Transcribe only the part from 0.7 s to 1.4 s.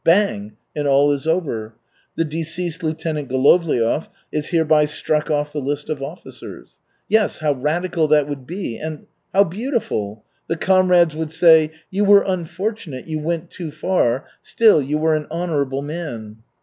And all is